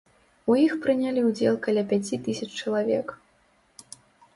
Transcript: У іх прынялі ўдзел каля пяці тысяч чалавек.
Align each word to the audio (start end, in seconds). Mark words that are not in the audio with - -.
У 0.53 0.55
іх 0.61 0.73
прынялі 0.85 1.27
ўдзел 1.27 1.55
каля 1.67 1.83
пяці 1.95 2.21
тысяч 2.27 2.51
чалавек. 2.61 3.19